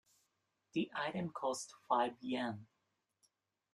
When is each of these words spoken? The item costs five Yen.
The 0.73 0.89
item 0.95 1.29
costs 1.29 1.75
five 1.87 2.13
Yen. 2.21 2.65